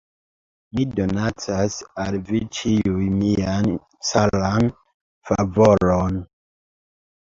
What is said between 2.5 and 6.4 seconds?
ĉiuj mian caran favoron.